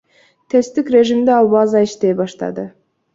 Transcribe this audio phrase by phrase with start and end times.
[0.53, 2.65] Тесттик режимде ал база иштей баштады.